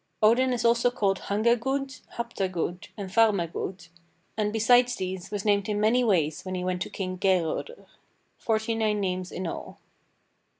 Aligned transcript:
Odin 0.23 0.51
is 0.51 0.65
also 0.65 0.89
called 0.89 1.19
Hangagud, 1.25 2.01
Haptagud, 2.15 2.87
and 2.97 3.11
Farmagud, 3.11 3.89
and, 4.35 4.51
besides 4.51 4.95
these, 4.95 5.29
was 5.29 5.45
named 5.45 5.69
in 5.69 5.79
many 5.79 6.03
ways 6.03 6.41
when 6.43 6.55
he 6.55 6.63
went 6.63 6.81
to 6.81 6.89
King 6.89 7.19
Geirraudr," 7.19 7.85
forty 8.39 8.73
nine 8.73 8.99
names 8.99 9.31
in 9.31 9.45
all. 9.45 9.77